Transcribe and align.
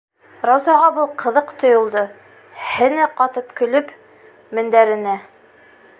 Раузаға 0.49 0.87
был 0.95 1.05
ҡыҙыҡ 1.23 1.51
тойолдо, 1.63 2.03
һене 2.71 3.07
ҡатып 3.21 3.53
көлөп, 3.61 3.93
мендәренә 4.61 5.19